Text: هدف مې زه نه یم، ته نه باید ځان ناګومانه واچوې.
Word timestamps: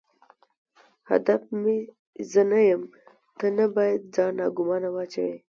هدف 1.11 1.41
مې 1.61 1.77
زه 2.31 2.41
نه 2.51 2.59
یم، 2.69 2.83
ته 3.37 3.47
نه 3.57 3.65
باید 3.75 4.01
ځان 4.15 4.31
ناګومانه 4.39 4.89
واچوې. 4.95 5.37